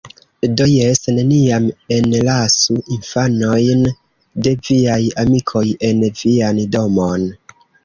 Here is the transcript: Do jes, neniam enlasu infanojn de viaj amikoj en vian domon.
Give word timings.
Do 0.59 0.65
jes, 0.69 1.01
neniam 1.17 1.67
enlasu 1.97 2.79
infanojn 2.97 3.85
de 4.49 4.55
viaj 4.71 4.99
amikoj 5.27 5.65
en 5.91 6.03
vian 6.25 6.65
domon. 6.79 7.33